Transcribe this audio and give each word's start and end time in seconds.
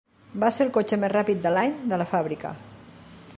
Va 0.43 0.47
ser 0.55 0.65
el 0.67 0.71
cotxe 0.77 0.99
més 1.03 1.11
ràpid 1.13 1.43
de 1.45 1.51
l'any 1.57 1.77
de 1.93 2.01
la 2.03 2.09
fàbrica. 2.15 2.55